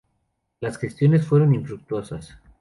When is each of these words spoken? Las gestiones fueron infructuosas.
Las 0.61 0.79
gestiones 0.79 1.27
fueron 1.27 1.53
infructuosas. 1.53 2.35